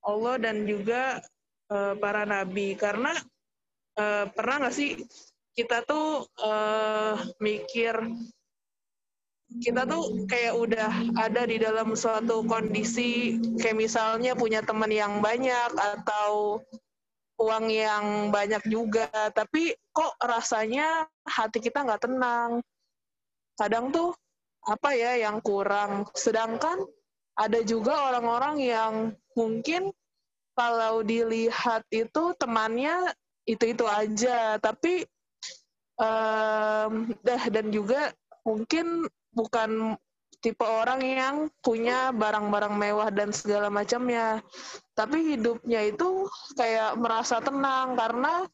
Allah 0.00 0.34
dan 0.40 0.64
juga 0.64 1.20
uh, 1.68 1.92
para 2.00 2.24
nabi. 2.24 2.72
Karena 2.80 3.12
uh, 3.98 4.24
pernah 4.32 4.66
nggak 4.66 4.74
sih 4.74 4.98
kita 5.54 5.86
tuh 5.86 6.26
uh, 6.42 7.14
mikir 7.38 7.94
kita 9.62 9.86
tuh 9.86 10.26
kayak 10.26 10.54
udah 10.56 10.90
ada 11.14 11.46
di 11.46 11.62
dalam 11.62 11.94
suatu 11.94 12.42
kondisi 12.42 13.38
kayak 13.62 13.78
misalnya 13.78 14.34
punya 14.34 14.64
teman 14.66 14.90
yang 14.90 15.22
banyak 15.22 15.70
atau 15.78 16.58
uang 17.38 17.66
yang 17.70 18.30
banyak 18.30 18.62
juga, 18.70 19.10
tapi 19.34 19.74
kok 19.90 20.14
rasanya 20.22 21.06
hati 21.26 21.58
kita 21.58 21.82
nggak 21.82 22.06
tenang. 22.06 22.62
Kadang 23.58 23.90
tuh 23.90 24.14
apa 24.66 24.94
ya 24.94 25.18
yang 25.18 25.42
kurang. 25.42 26.06
Sedangkan 26.14 26.82
ada 27.34 27.60
juga 27.66 28.10
orang-orang 28.10 28.56
yang 28.62 28.94
mungkin 29.34 29.90
kalau 30.54 31.02
dilihat 31.02 31.82
itu 31.90 32.34
temannya 32.38 33.10
itu-itu 33.44 33.84
aja, 33.84 34.56
tapi 34.60 35.04
um, 36.00 37.12
dan 37.24 37.66
juga 37.70 38.12
mungkin 38.44 39.08
bukan 39.32 39.96
tipe 40.44 40.64
orang 40.64 41.00
yang 41.00 41.36
punya 41.64 42.12
barang-barang 42.12 42.74
mewah 42.76 43.08
dan 43.08 43.32
segala 43.32 43.72
macamnya. 43.72 44.44
Tapi 44.92 45.36
hidupnya 45.36 45.88
itu 45.88 46.28
kayak 46.52 47.00
merasa 47.00 47.40
tenang 47.40 47.96
karena 47.96 48.44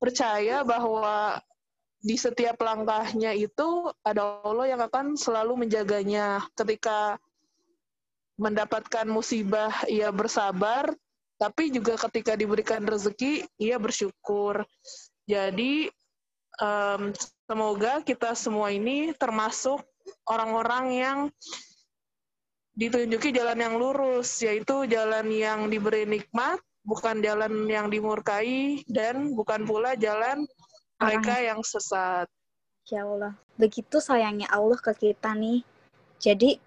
percaya 0.00 0.64
bahwa 0.64 1.36
di 1.98 2.16
setiap 2.16 2.56
langkahnya 2.62 3.34
itu 3.34 3.90
ada 4.06 4.40
Allah 4.40 4.72
yang 4.72 4.80
akan 4.80 5.20
selalu 5.20 5.68
menjaganya. 5.68 6.48
Ketika 6.56 7.20
mendapatkan 8.38 9.04
musibah, 9.04 9.84
ia 9.90 10.08
bersabar, 10.14 10.94
tapi 11.38 11.70
juga 11.70 11.94
ketika 11.94 12.34
diberikan 12.34 12.82
rezeki, 12.82 13.46
ia 13.62 13.78
bersyukur. 13.78 14.66
Jadi, 15.24 15.86
um, 16.58 17.14
semoga 17.46 18.02
kita 18.02 18.34
semua 18.34 18.74
ini 18.74 19.14
termasuk 19.14 19.80
orang-orang 20.26 20.84
yang 20.98 21.18
ditunjuki 22.74 23.30
jalan 23.30 23.58
yang 23.58 23.74
lurus, 23.78 24.42
yaitu 24.42 24.86
jalan 24.90 25.30
yang 25.30 25.70
diberi 25.70 26.06
nikmat, 26.06 26.58
bukan 26.82 27.22
jalan 27.22 27.70
yang 27.70 27.86
dimurkai, 27.86 28.82
dan 28.90 29.34
bukan 29.34 29.62
pula 29.62 29.94
jalan 29.94 30.42
mereka 30.98 31.38
yang 31.38 31.62
sesat. 31.62 32.26
Ya 32.88 33.04
Allah, 33.06 33.38
begitu 33.54 34.02
sayangnya 34.02 34.50
Allah 34.50 34.78
ke 34.80 34.90
kita 34.96 35.34
nih. 35.38 35.62
Jadi 36.18 36.58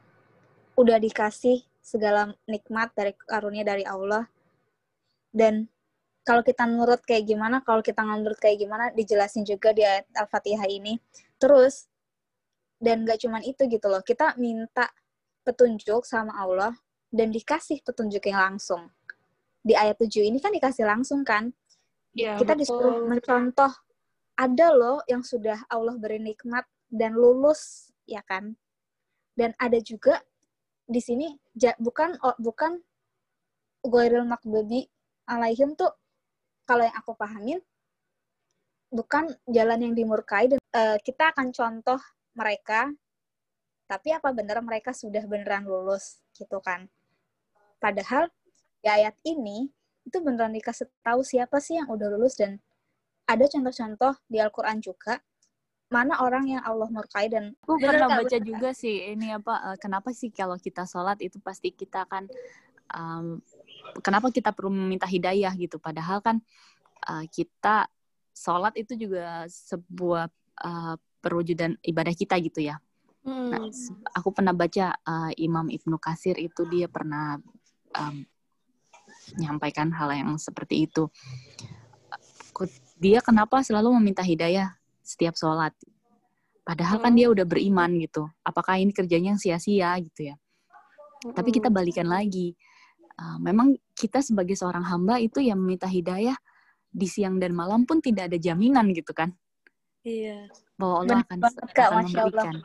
udah 0.80 0.96
dikasih 1.02 1.66
segala 1.82 2.32
nikmat 2.48 2.94
dari 2.96 3.12
karunia 3.18 3.66
dari 3.68 3.84
Allah. 3.84 4.30
Dan 5.32 5.68
kalau 6.22 6.46
kita 6.46 6.70
nurut 6.70 7.02
kayak 7.02 7.26
gimana, 7.26 7.64
kalau 7.66 7.82
kita 7.82 8.04
nurut 8.06 8.38
kayak 8.38 8.62
gimana, 8.62 8.92
dijelasin 8.94 9.48
juga 9.48 9.74
di 9.74 9.82
ayat 9.82 10.06
Al-Fatihah 10.14 10.68
ini. 10.70 11.00
Terus 11.42 11.92
dan 12.82 13.06
gak 13.06 13.22
cuman 13.22 13.46
itu 13.46 13.70
gitu 13.70 13.86
loh 13.86 14.02
kita 14.02 14.34
minta 14.42 14.90
petunjuk 15.46 16.02
sama 16.02 16.34
Allah 16.34 16.74
dan 17.14 17.30
dikasih 17.30 17.86
petunjuk 17.86 18.26
yang 18.26 18.42
langsung 18.42 18.90
di 19.62 19.78
ayat 19.78 20.02
7 20.02 20.26
ini 20.26 20.42
kan 20.42 20.50
dikasih 20.50 20.90
langsung 20.90 21.22
kan 21.22 21.54
ya, 22.18 22.42
kita 22.42 22.58
betul. 22.58 22.62
disuruh 22.66 23.06
mencontoh 23.06 23.70
ada 24.34 24.68
loh 24.74 25.06
yang 25.06 25.22
sudah 25.22 25.62
Allah 25.70 25.94
beri 26.02 26.18
nikmat 26.18 26.66
dan 26.90 27.14
lulus 27.14 27.94
ya 28.10 28.26
kan 28.26 28.58
dan 29.38 29.54
ada 29.62 29.78
juga 29.78 30.18
di 30.90 30.98
sini 30.98 31.30
bukan 31.78 32.18
bukan 32.42 32.82
Goiril 33.86 34.26
Makdubi 34.26 34.90
alaihim 35.28 35.74
tuh 35.78 35.92
kalau 36.66 36.86
yang 36.86 36.96
aku 36.96 37.14
pahamin 37.18 37.60
bukan 38.92 39.32
jalan 39.48 39.80
yang 39.80 39.94
dimurkai 39.96 40.52
dan 40.52 40.60
uh, 40.76 40.98
kita 41.02 41.32
akan 41.32 41.56
contoh 41.56 42.00
mereka 42.36 42.92
tapi 43.92 44.16
apa 44.16 44.32
benar 44.32 44.64
mereka 44.64 44.96
sudah 44.96 45.20
beneran 45.28 45.68
lulus 45.68 46.24
gitu 46.32 46.64
kan. 46.64 46.88
Padahal 47.76 48.32
di 48.80 48.88
ayat 48.88 49.20
ini 49.28 49.68
itu 50.08 50.18
beneran 50.24 50.56
dikasih 50.56 50.88
tahu 51.04 51.28
siapa 51.28 51.60
sih 51.60 51.76
yang 51.76 51.92
udah 51.92 52.08
lulus 52.16 52.40
dan 52.40 52.64
ada 53.28 53.44
contoh-contoh 53.52 54.16
di 54.32 54.40
Al-Quran 54.40 54.80
juga 54.80 55.20
mana 55.92 56.24
orang 56.24 56.48
yang 56.48 56.64
Allah 56.64 56.88
murkai 56.88 57.28
dan 57.28 57.52
Aku 57.68 57.76
pernah 57.76 58.08
baca 58.08 58.24
bener, 58.24 58.48
juga 58.48 58.72
sih 58.72 59.12
ini 59.12 59.36
apa 59.36 59.76
eh, 59.76 59.78
kenapa 59.78 60.16
sih 60.16 60.32
kalau 60.32 60.56
kita 60.56 60.88
sholat 60.88 61.20
itu 61.20 61.36
pasti 61.44 61.76
kita 61.76 62.08
akan 62.08 62.32
um, 62.96 63.44
kenapa 64.02 64.30
kita 64.30 64.54
perlu 64.54 64.72
meminta 64.74 65.06
hidayah 65.10 65.54
gitu 65.58 65.78
padahal 65.78 66.22
kan 66.22 66.40
uh, 67.10 67.26
kita 67.30 67.90
sholat 68.32 68.74
itu 68.80 68.96
juga 68.96 69.46
sebuah 69.50 70.32
uh, 70.64 70.96
perwujudan 71.22 71.78
ibadah 71.86 72.14
kita 72.16 72.40
gitu 72.42 72.66
ya 72.66 72.82
Hmm. 73.22 73.54
Nah, 73.54 73.70
aku 74.18 74.34
pernah 74.34 74.54
baca 74.54 74.98
uh, 74.98 75.32
Imam 75.38 75.70
Ibnu 75.70 76.02
Kasir 76.02 76.42
itu 76.42 76.66
dia 76.66 76.90
pernah 76.90 77.38
um, 77.94 78.26
menyampaikan 79.38 79.94
hal 79.94 80.10
yang 80.14 80.32
seperti 80.42 80.90
itu. 80.90 81.06
Dia 83.02 83.22
kenapa 83.22 83.66
selalu 83.66 83.98
meminta 83.98 84.22
hidayah 84.22 84.78
setiap 85.02 85.34
sholat? 85.38 85.74
Padahal 86.62 87.02
kan 87.02 87.14
Hmm. 87.14 87.18
dia 87.18 87.28
udah 87.30 87.46
beriman 87.46 87.90
gitu. 88.02 88.30
Apakah 88.46 88.78
ini 88.78 88.94
kerjanya 88.94 89.34
yang 89.34 89.42
sia-sia 89.42 89.98
gitu 90.02 90.34
ya? 90.34 90.36
Tapi 91.22 91.50
kita 91.54 91.70
balikan 91.70 92.10
lagi. 92.10 92.58
Uh, 93.22 93.38
memang 93.38 93.78
kita 93.94 94.18
sebagai 94.26 94.58
seorang 94.58 94.82
hamba 94.82 95.22
itu 95.22 95.46
yang 95.46 95.62
meminta 95.62 95.86
hidayah 95.86 96.34
di 96.90 97.06
siang 97.06 97.38
dan 97.38 97.54
malam 97.54 97.86
pun 97.86 98.02
tidak 98.02 98.34
ada 98.34 98.38
jaminan 98.42 98.90
gitu 98.98 99.14
kan 99.14 99.30
Iya. 100.02 100.50
bahwa 100.74 101.06
Allah 101.06 101.18
akan 101.22 101.38
banget, 101.38 101.70
Kak, 101.78 101.88
akan 101.94 101.94
Masya 102.02 102.18
Allah. 102.18 102.26
memberikan. 102.26 102.56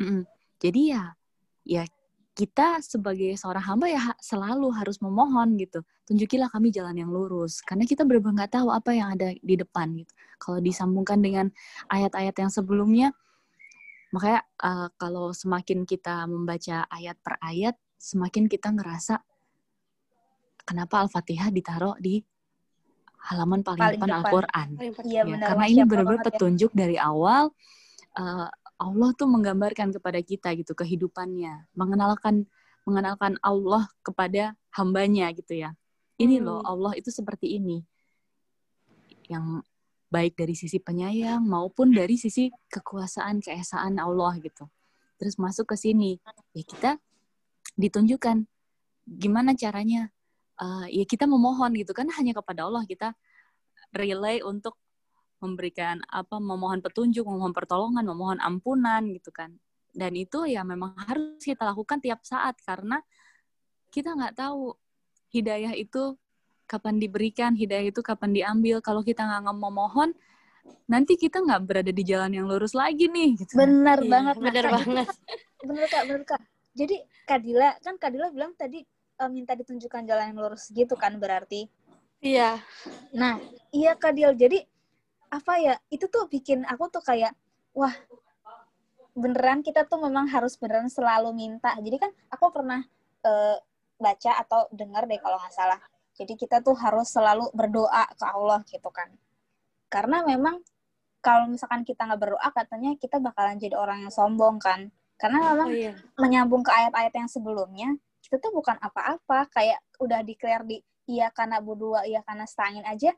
Mm-mm. 0.00 0.22
Jadi 0.56 0.82
ya, 0.88 1.04
ya 1.68 1.82
kita 2.32 2.80
sebagai 2.80 3.34
seorang 3.36 3.64
hamba 3.66 3.86
ya 3.92 4.00
selalu 4.22 4.72
harus 4.72 4.96
memohon 5.04 5.58
gitu. 5.60 5.84
Tunjukilah 6.08 6.48
kami 6.48 6.72
jalan 6.72 6.96
yang 6.96 7.12
lurus. 7.12 7.60
Karena 7.60 7.84
kita 7.84 8.08
benar-benar 8.08 8.46
nggak 8.46 8.52
tahu 8.56 8.68
apa 8.72 8.90
yang 8.96 9.12
ada 9.12 9.36
di 9.36 9.54
depan 9.60 10.00
gitu. 10.00 10.12
Kalau 10.40 10.58
disambungkan 10.64 11.20
dengan 11.20 11.52
ayat-ayat 11.92 12.34
yang 12.40 12.48
sebelumnya, 12.48 13.12
makanya 14.14 14.40
uh, 14.64 14.88
kalau 14.96 15.36
semakin 15.36 15.84
kita 15.84 16.24
membaca 16.24 16.88
ayat 16.88 17.20
per 17.20 17.36
ayat, 17.44 17.76
semakin 18.00 18.48
kita 18.48 18.72
ngerasa 18.72 19.20
kenapa 20.68 21.00
Al-Fatihah 21.00 21.48
ditaruh 21.48 21.96
di 21.96 22.20
halaman 23.32 23.64
paling, 23.64 23.80
Paling 23.80 23.96
depan 23.96 24.08
depan. 24.08 24.20
Al-Quran. 24.20 24.68
Iya 24.76 24.92
Ya, 25.08 25.22
benar. 25.24 25.46
karena 25.52 25.64
ini 25.66 25.82
benar-benar 25.88 26.20
ya. 26.20 26.26
petunjuk 26.28 26.70
dari 26.76 26.96
awal 27.00 27.48
uh, 28.20 28.48
Allah 28.78 29.10
tuh 29.16 29.26
menggambarkan 29.26 29.90
kepada 29.90 30.20
kita 30.22 30.52
gitu 30.54 30.76
kehidupannya, 30.76 31.66
mengenalkan 31.72 32.44
mengenalkan 32.86 33.36
Allah 33.40 33.88
kepada 34.00 34.52
hambanya 34.72 35.28
gitu 35.32 35.56
ya. 35.56 35.72
Ini 36.16 36.38
Hmm. 36.40 36.44
loh 36.46 36.60
Allah 36.62 36.92
itu 36.94 37.10
seperti 37.10 37.58
ini, 37.58 37.82
yang 39.28 39.60
baik 40.08 40.40
dari 40.40 40.56
sisi 40.56 40.80
penyayang 40.80 41.44
maupun 41.44 41.92
dari 41.92 42.16
sisi 42.16 42.48
kekuasaan 42.72 43.44
keesaan 43.44 44.00
Allah 44.00 44.32
gitu. 44.40 44.64
Terus 45.20 45.36
masuk 45.36 45.68
ke 45.68 45.76
sini, 45.76 46.16
ya 46.56 46.62
kita 46.64 46.90
ditunjukkan 47.76 48.46
gimana 49.04 49.52
caranya. 49.52 50.08
Uh, 50.58 50.86
ya 50.90 51.06
kita 51.06 51.22
memohon 51.30 51.70
gitu 51.78 51.94
kan 51.94 52.10
hanya 52.18 52.34
kepada 52.34 52.66
Allah 52.66 52.82
kita 52.82 53.14
relay 53.94 54.42
untuk 54.42 54.74
memberikan 55.38 56.02
apa 56.10 56.42
memohon 56.42 56.82
petunjuk, 56.82 57.22
memohon 57.22 57.54
pertolongan, 57.54 58.02
memohon 58.02 58.42
ampunan 58.42 59.06
gitu 59.14 59.30
kan. 59.30 59.54
Dan 59.94 60.18
itu 60.18 60.44
ya 60.50 60.66
memang 60.66 60.98
harus 60.98 61.38
kita 61.38 61.62
lakukan 61.62 62.02
tiap 62.02 62.26
saat 62.26 62.58
karena 62.66 62.98
kita 63.94 64.18
nggak 64.18 64.34
tahu 64.34 64.74
hidayah 65.30 65.78
itu 65.78 66.18
kapan 66.66 66.98
diberikan, 66.98 67.54
hidayah 67.54 67.94
itu 67.94 68.02
kapan 68.02 68.34
diambil. 68.34 68.82
Kalau 68.82 69.06
kita 69.06 69.24
nggak 69.24 69.54
memohon, 69.54 70.10
nanti 70.90 71.14
kita 71.14 71.38
nggak 71.38 71.62
berada 71.64 71.92
di 71.94 72.02
jalan 72.02 72.34
yang 72.34 72.50
lurus 72.50 72.74
lagi 72.74 73.06
nih. 73.06 73.38
Gitu. 73.38 73.54
Benar 73.54 74.02
Iya, 74.02 74.10
banget. 74.10 74.34
Benar 74.42 74.66
banget. 74.74 75.06
bener 75.68 75.86
kak 75.90 76.02
bener 76.06 76.22
kak 76.22 76.42
jadi 76.70 76.96
Kadila 77.26 77.74
kan 77.82 77.98
Kadila 77.98 78.30
bilang 78.30 78.54
tadi 78.54 78.86
eh, 79.18 79.30
minta 79.30 79.52
ditunjukkan 79.58 80.02
jalan 80.06 80.24
yang 80.34 80.38
lurus 80.38 80.70
gitu 80.70 80.94
kan 80.94 81.14
berarti. 81.18 81.66
Iya. 82.18 82.58
nah 83.14 83.38
iya 83.70 83.94
Kadil 83.94 84.34
jadi 84.34 84.66
apa 85.30 85.54
ya 85.62 85.74
itu 85.86 86.10
tuh 86.10 86.26
bikin 86.26 86.66
aku 86.66 86.90
tuh 86.90 86.98
kayak 86.98 87.30
wah 87.70 87.94
beneran 89.18 89.62
kita 89.66 89.86
tuh 89.86 89.98
memang 90.02 90.30
harus 90.30 90.54
beneran 90.54 90.86
selalu 90.86 91.34
minta. 91.34 91.74
Jadi 91.78 91.96
kan 91.98 92.10
aku 92.30 92.54
pernah 92.54 92.82
eh, 93.26 93.56
baca 93.98 94.32
atau 94.42 94.70
dengar 94.70 95.06
deh 95.10 95.18
kalau 95.18 95.38
nggak 95.42 95.54
salah. 95.54 95.80
Jadi 96.14 96.34
kita 96.38 96.62
tuh 96.62 96.74
harus 96.78 97.10
selalu 97.10 97.50
berdoa 97.54 98.06
ke 98.14 98.24
Allah 98.26 98.62
gitu 98.66 98.90
kan. 98.90 99.10
Karena 99.90 100.22
memang 100.22 100.62
kalau 101.18 101.50
misalkan 101.50 101.82
kita 101.82 102.06
nggak 102.06 102.20
berdoa 102.22 102.48
katanya 102.54 102.94
kita 102.94 103.18
bakalan 103.18 103.58
jadi 103.58 103.74
orang 103.74 104.06
yang 104.06 104.14
sombong 104.14 104.62
kan. 104.62 104.90
Karena 105.18 105.50
memang 105.50 105.68
Oh 105.70 105.74
iya. 105.74 105.94
menyambung 106.14 106.62
ke 106.62 106.70
ayat-ayat 106.70 107.10
yang 107.10 107.26
sebelumnya, 107.26 107.90
kita 108.24 108.36
tuh 108.42 108.52
bukan 108.52 108.76
apa-apa, 108.80 109.48
kayak 109.52 109.78
udah 110.02 110.20
declare 110.26 110.64
di 110.66 110.78
iya 111.08 111.32
karena 111.32 111.62
berdua, 111.62 112.04
iya 112.04 112.20
karena 112.26 112.44
setangin 112.44 112.84
aja, 112.84 113.14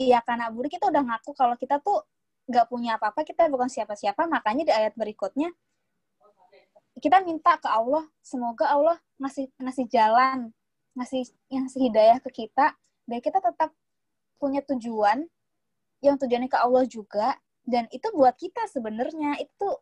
iya 0.00 0.18
karena 0.24 0.48
budi 0.48 0.72
kita 0.72 0.88
udah 0.88 1.02
ngaku 1.04 1.30
kalau 1.36 1.54
kita 1.58 1.80
tuh 1.82 2.00
nggak 2.46 2.66
punya 2.70 2.96
apa-apa, 2.96 3.26
kita 3.26 3.50
bukan 3.50 3.68
siapa-siapa, 3.68 4.24
makanya 4.30 4.70
di 4.70 4.72
ayat 4.72 4.94
berikutnya 4.94 5.50
kita 6.96 7.20
minta 7.20 7.60
ke 7.60 7.68
Allah, 7.68 8.08
semoga 8.24 8.72
Allah 8.72 8.96
ngasih 9.20 9.52
ngasih 9.60 9.84
jalan, 9.92 10.48
ngasih 10.96 11.28
ngasih 11.52 11.80
hidayah 11.92 12.18
ke 12.24 12.30
kita, 12.32 12.72
dan 13.04 13.18
kita 13.20 13.38
tetap 13.44 13.70
punya 14.40 14.64
tujuan 14.64 15.28
yang 16.00 16.16
tujuannya 16.16 16.48
ke 16.48 16.56
Allah 16.56 16.84
juga, 16.88 17.36
dan 17.68 17.84
itu 17.92 18.08
buat 18.16 18.32
kita 18.40 18.64
sebenarnya. 18.72 19.36
Itu 19.44 19.76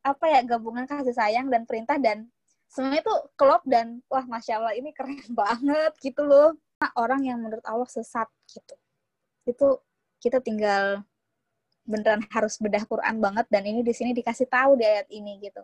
apa 0.00 0.32
ya 0.32 0.40
gabungan 0.46 0.88
kasih 0.88 1.12
sayang 1.12 1.52
dan 1.52 1.68
perintah 1.68 1.98
dan 2.00 2.30
semuanya 2.70 3.02
itu 3.06 3.14
klop 3.38 3.62
dan 3.64 4.02
wah 4.10 4.24
masya 4.26 4.62
Allah 4.62 4.74
ini 4.74 4.90
keren 4.92 5.18
banget 5.40 5.92
gitu 6.02 6.22
loh. 6.26 6.54
Orang 6.92 7.24
yang 7.24 7.40
menurut 7.40 7.64
Allah 7.64 7.88
sesat 7.88 8.28
gitu. 8.52 8.74
Itu 9.48 9.68
kita 10.20 10.44
tinggal 10.44 11.00
beneran 11.86 12.26
harus 12.34 12.58
bedah 12.58 12.82
Quran 12.84 13.22
banget 13.22 13.46
dan 13.48 13.62
ini 13.62 13.80
di 13.80 13.94
sini 13.94 14.10
dikasih 14.12 14.50
tahu 14.50 14.76
di 14.76 14.84
ayat 14.84 15.08
ini 15.08 15.40
gitu. 15.40 15.62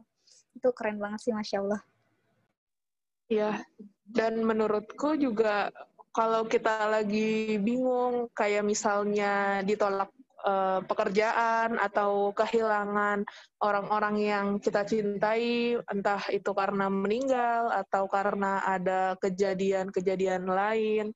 Itu 0.57 0.71
keren 0.73 0.97
banget 0.97 1.21
sih 1.25 1.35
masya 1.35 1.61
Allah 1.61 1.83
Iya, 3.33 3.65
dan 4.05 4.45
menurutku 4.45 5.17
juga 5.17 5.73
kalau 6.13 6.45
kita 6.45 6.93
lagi 6.93 7.57
bingung, 7.57 8.29
kayak 8.37 8.61
misalnya 8.61 9.65
ditolak 9.65 10.13
eh, 10.43 10.81
pekerjaan 10.85 11.79
atau 11.79 12.35
kehilangan 12.35 13.25
orang-orang 13.63 14.17
yang 14.19 14.47
kita 14.59 14.83
cintai, 14.85 15.79
entah 15.89 16.23
itu 16.31 16.51
karena 16.53 16.91
meninggal 16.91 17.71
atau 17.73 18.11
karena 18.11 18.63
ada 18.67 19.15
kejadian-kejadian 19.23 20.45
lain, 20.47 21.15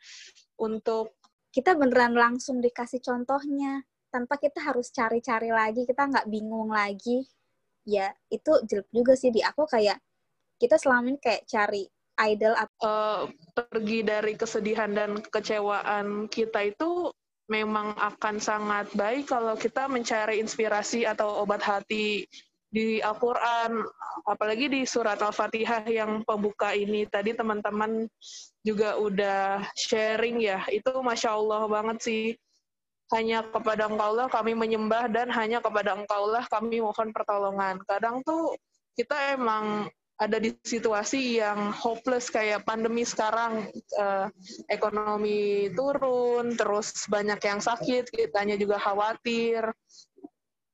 untuk 0.57 1.17
kita 1.53 1.73
beneran 1.73 2.13
langsung 2.13 2.61
dikasih 2.61 3.01
contohnya 3.01 3.81
tanpa 4.13 4.37
kita 4.37 4.61
harus 4.61 4.93
cari-cari 4.93 5.49
lagi 5.53 5.85
kita 5.85 6.09
nggak 6.09 6.29
bingung 6.29 6.73
lagi. 6.73 7.25
Ya 7.87 8.11
itu 8.33 8.51
jelek 8.67 8.91
juga 8.91 9.15
sih 9.15 9.31
di 9.31 9.41
aku 9.41 9.65
kayak 9.69 10.01
kita 10.59 10.81
selama 10.81 11.15
ini 11.15 11.19
kayak 11.21 11.45
cari 11.47 11.85
idol 12.17 12.57
atau 12.57 12.85
eh, 12.89 13.23
pergi 13.53 13.99
dari 14.05 14.35
kesedihan 14.35 14.91
dan 14.93 15.21
kekecewaan 15.21 16.33
kita 16.33 16.65
itu 16.65 17.13
memang 17.47 17.95
akan 17.95 18.43
sangat 18.43 18.91
baik 18.95 19.31
kalau 19.31 19.55
kita 19.55 19.87
mencari 19.87 20.43
inspirasi 20.43 21.07
atau 21.07 21.43
obat 21.43 21.63
hati 21.63 22.27
di 22.67 22.99
Al-Quran, 22.99 23.87
apalagi 24.27 24.67
di 24.67 24.83
surat 24.83 25.23
Al-Fatihah 25.23 25.87
yang 25.87 26.27
pembuka 26.27 26.75
ini. 26.75 27.07
Tadi 27.07 27.33
teman-teman 27.33 28.11
juga 28.67 28.99
udah 28.99 29.63
sharing 29.79 30.43
ya, 30.43 30.67
itu 30.69 30.91
Masya 30.91 31.31
Allah 31.39 31.63
banget 31.71 31.99
sih. 32.03 32.25
Hanya 33.15 33.47
kepada 33.47 33.87
Engkau 33.87 34.19
lah 34.19 34.27
kami 34.27 34.59
menyembah 34.59 35.07
dan 35.07 35.31
hanya 35.31 35.63
kepada 35.63 35.95
Engkau 35.95 36.27
lah 36.27 36.43
kami 36.51 36.83
mohon 36.83 37.15
pertolongan. 37.15 37.79
Kadang 37.87 38.27
tuh 38.27 38.59
kita 38.99 39.39
emang 39.39 39.87
ada 40.17 40.41
di 40.41 40.57
situasi 40.65 41.41
yang 41.45 41.73
hopeless 41.77 42.33
kayak 42.33 42.65
pandemi 42.65 43.05
sekarang 43.05 43.69
eh, 43.77 44.27
ekonomi 44.73 45.69
turun 45.77 46.57
terus 46.57 47.05
banyak 47.13 47.37
yang 47.45 47.61
sakit 47.61 48.09
kitanya 48.09 48.57
juga 48.57 48.81
khawatir. 48.81 49.69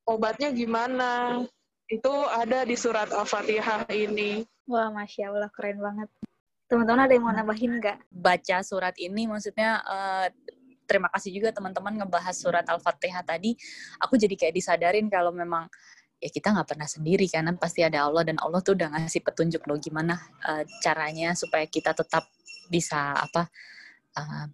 Obatnya 0.07 0.55
gimana? 0.55 1.43
Itu 1.91 2.11
ada 2.31 2.63
di 2.63 2.79
surat 2.79 3.11
al-fatihah 3.11 3.91
ini. 3.91 4.47
Wah 4.71 4.95
masya 4.95 5.35
Allah 5.35 5.51
keren 5.51 5.83
banget. 5.83 6.09
Teman-teman 6.71 7.05
ada 7.05 7.13
yang 7.13 7.25
mau 7.27 7.35
nambahin 7.35 7.83
nggak? 7.83 7.99
Baca 8.09 8.57
surat 8.63 8.95
ini 8.97 9.27
maksudnya 9.27 9.83
eh, 9.83 10.27
terima 10.87 11.09
kasih 11.09 11.33
juga 11.33 11.49
teman-teman 11.55 12.05
ngebahas 12.05 12.37
surat 12.37 12.67
Al-Fatihah 12.69 13.25
tadi. 13.25 13.57
Aku 14.03 14.21
jadi 14.21 14.37
kayak 14.37 14.55
disadarin 14.55 15.09
kalau 15.09 15.33
memang 15.33 15.67
ya 16.23 16.31
kita 16.31 16.55
nggak 16.55 16.69
pernah 16.71 16.87
sendiri 16.87 17.27
karena 17.27 17.51
pasti 17.59 17.83
ada 17.83 18.07
Allah 18.07 18.23
dan 18.23 18.39
Allah 18.39 18.63
tuh 18.63 18.79
udah 18.79 18.95
ngasih 18.95 19.27
petunjuk 19.27 19.67
loh 19.67 19.75
gimana 19.83 20.23
eh, 20.47 20.63
caranya 20.79 21.35
supaya 21.35 21.67
kita 21.67 21.91
tetap 21.91 22.31
bisa 22.71 23.19
apa 23.19 23.51
eh, 24.15 24.47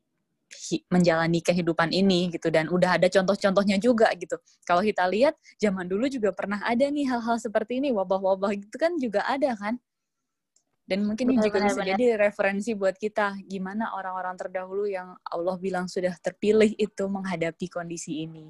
menjalani 0.88 1.44
kehidupan 1.44 1.92
ini 1.92 2.32
gitu 2.32 2.48
dan 2.48 2.72
udah 2.72 2.96
ada 2.96 3.08
contoh-contohnya 3.08 3.76
juga 3.76 4.08
gitu. 4.16 4.40
Kalau 4.64 4.80
kita 4.80 5.04
lihat 5.08 5.36
zaman 5.60 5.84
dulu 5.84 6.08
juga 6.08 6.32
pernah 6.32 6.60
ada 6.64 6.88
nih 6.88 7.04
hal-hal 7.08 7.36
seperti 7.36 7.84
ini 7.84 7.92
wabah-wabah 7.92 8.52
gitu 8.56 8.76
kan 8.80 8.96
juga 8.96 9.24
ada 9.28 9.52
kan. 9.56 9.76
Dan 10.88 11.04
mungkin 11.04 11.28
ini 11.28 11.44
juga 11.44 11.68
bisa 11.68 11.84
jadi 11.84 12.16
referensi 12.16 12.72
buat 12.72 12.96
kita 12.96 13.44
gimana 13.44 13.92
orang-orang 13.92 14.40
terdahulu 14.40 14.88
yang 14.88 15.12
Allah 15.28 15.60
bilang 15.60 15.84
sudah 15.84 16.16
terpilih 16.16 16.72
itu 16.80 17.04
menghadapi 17.04 17.68
kondisi 17.68 18.24
ini. 18.24 18.48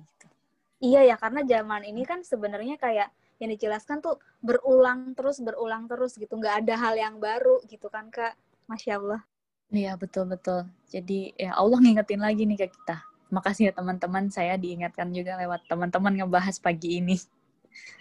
Iya 0.79 1.01
ya 1.11 1.17
karena 1.19 1.43
zaman 1.43 1.83
ini 1.91 2.07
kan 2.07 2.23
sebenarnya 2.23 2.79
kayak 2.79 3.11
yang 3.39 3.51
dijelaskan 3.55 4.03
tuh 4.03 4.19
berulang 4.43 5.15
terus 5.15 5.43
berulang 5.43 5.87
terus 5.91 6.15
gitu 6.19 6.39
nggak 6.39 6.67
ada 6.67 6.75
hal 6.79 6.95
yang 6.99 7.19
baru 7.19 7.63
gitu 7.67 7.87
kan 7.91 8.11
kak 8.11 8.35
masya 8.67 8.99
Allah 8.99 9.23
Iya 9.69 10.01
betul 10.01 10.25
betul. 10.33 10.65
Jadi 10.89 11.37
ya 11.37 11.53
Allah 11.53 11.77
ngingetin 11.77 12.25
lagi 12.25 12.49
nih 12.49 12.57
ke 12.57 12.73
kita. 12.73 13.05
Makasih 13.29 13.69
ya 13.69 13.73
teman-teman, 13.77 14.33
saya 14.33 14.57
diingatkan 14.57 15.13
juga 15.13 15.37
lewat 15.37 15.69
teman-teman 15.69 16.17
ngebahas 16.17 16.57
pagi 16.57 17.05
ini. 17.05 17.21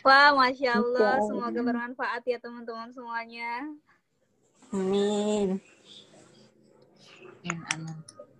Wah, 0.07 0.31
masya 0.31 0.79
Allah, 0.79 1.19
semoga 1.27 1.59
bermanfaat 1.59 2.23
ya 2.23 2.39
teman-teman 2.39 2.95
semuanya. 2.95 3.67
Amin. 4.71 5.59
Amin. 7.43 7.95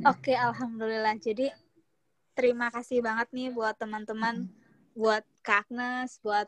Oke, 0.08 0.32
alhamdulillah. 0.32 1.19
Jadi 1.19 1.52
terima 2.38 2.69
kasih 2.69 3.02
banget 3.02 3.34
nih 3.34 3.50
buat 3.50 3.73
teman-teman, 3.82 4.45
buat 4.93 5.26
Kak 5.41 5.65
Agnes, 5.65 6.21
buat 6.21 6.45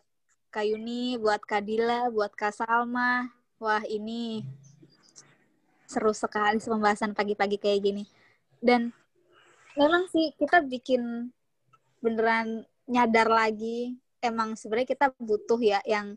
Kak 0.54 0.62
Yuni, 0.70 1.18
buat 1.18 1.42
Kak 1.42 1.66
Dila, 1.66 2.14
buat 2.14 2.30
Kak 2.38 2.54
Salma. 2.54 3.26
Wah, 3.58 3.82
ini 3.90 4.46
seru 5.90 6.14
sekali 6.14 6.62
pembahasan 6.62 7.18
pagi-pagi 7.18 7.58
kayak 7.58 7.82
gini. 7.82 8.04
Dan 8.62 8.94
memang 9.74 10.06
sih 10.14 10.30
kita 10.38 10.62
bikin 10.62 11.34
beneran 12.06 12.70
nyadar 12.86 13.26
lagi 13.26 13.98
emang 14.22 14.54
sebenarnya 14.54 14.94
kita 14.94 15.08
butuh 15.18 15.58
ya 15.58 15.82
yang 15.90 16.14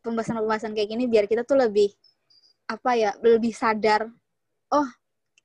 pembahasan-pembahasan 0.00 0.72
kayak 0.72 0.90
gini 0.96 1.04
biar 1.04 1.28
kita 1.28 1.44
tuh 1.44 1.60
lebih 1.60 1.92
apa 2.68 2.96
ya 2.96 3.10
lebih 3.20 3.52
sadar 3.52 4.08
oh 4.72 4.88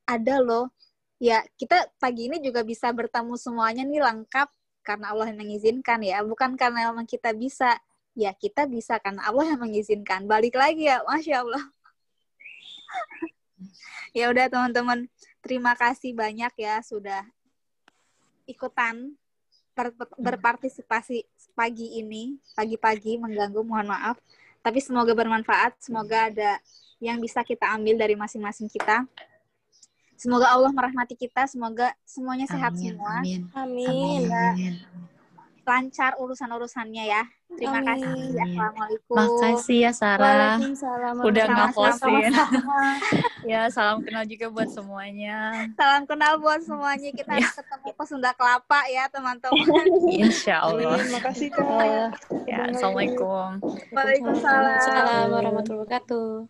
ada 0.07 0.35
loh 0.41 0.71
ya 1.19 1.43
kita 1.59 1.91
pagi 1.99 2.31
ini 2.31 2.39
juga 2.39 2.63
bisa 2.63 2.87
bertemu 2.95 3.35
semuanya 3.35 3.83
nih 3.83 3.99
lengkap 3.99 4.47
karena 4.89 5.11
Allah 5.13 5.29
yang 5.29 5.39
mengizinkan 5.43 5.99
ya. 6.01 6.23
Bukan 6.23 6.55
karena 6.55 6.89
memang 6.89 7.05
kita 7.05 7.35
bisa. 7.35 7.77
Ya 8.17 8.33
kita 8.33 8.65
bisa 8.65 8.97
karena 8.97 9.21
Allah 9.29 9.53
yang 9.53 9.61
mengizinkan. 9.61 10.25
Balik 10.25 10.57
lagi 10.57 10.89
ya 10.89 11.03
masya 11.05 11.45
Allah. 11.45 11.63
Ya 14.15 14.31
udah 14.31 14.49
teman-teman. 14.49 15.05
Terima 15.45 15.77
kasih 15.77 16.15
banyak 16.17 16.49
ya 16.57 16.81
sudah 16.81 17.21
ikutan 18.49 19.13
ber 19.77 19.93
berpartisipasi 20.17 21.27
pagi 21.53 22.01
ini. 22.01 22.39
Pagi-pagi 22.57 23.21
mengganggu 23.21 23.61
mohon 23.61 23.91
maaf. 23.93 24.17
Tapi 24.65 24.79
semoga 24.81 25.13
bermanfaat. 25.13 25.77
Semoga 25.83 26.31
ada 26.31 26.57
yang 26.97 27.21
bisa 27.21 27.45
kita 27.45 27.69
ambil 27.75 27.99
dari 27.99 28.17
masing-masing 28.17 28.71
kita 28.71 29.05
semoga 30.19 30.51
Allah 30.51 30.69
merahmati 30.69 31.15
kita 31.15 31.47
semoga 31.47 31.95
semuanya 32.03 32.43
sehat 32.45 32.75
amin, 32.75 32.83
semua. 32.93 33.13
amin. 33.23 33.41
Amin. 33.55 34.23
amin 34.27 34.73
lancar 35.69 36.17
urusan-urusannya 36.17 37.05
ya. 37.05 37.21
Terima 37.53 37.77
Amin. 37.77 38.01
kasih. 38.01 38.41
Assalamualaikum. 38.41 39.15
Makasih 39.21 39.77
ya 39.85 39.91
Sarah. 39.93 40.57
Waalaikumsalam. 40.57 41.15
udah 41.21 41.45
nge-closein 41.45 42.33
ya 43.53 43.61
salam 43.69 44.01
kenal 44.01 44.25
juga 44.25 44.49
buat 44.49 44.65
semuanya. 44.73 45.37
Salam 45.77 46.09
kenal 46.09 46.41
buat 46.41 46.65
semuanya. 46.65 47.13
Kita 47.13 47.37
Ya. 47.37 47.45
ketemu 47.53 47.89
ke 47.93 48.03
Sunda 48.09 48.33
Kelapa 48.33 48.81
ya 48.89 49.05
teman-teman. 49.13 49.85
Insya 50.25 50.65
Allah. 50.65 50.97
Terima 50.97 51.21
kasih 51.21 51.47
Kak. 51.53 52.17
ya 52.49 52.57
assalamualaikum. 52.73 53.61
Waalaikumsalam. 53.93 54.73
Waalaikumsalam 54.73 55.25
warahmatullahi 55.29 55.85
wabarakatuh. 55.85 56.49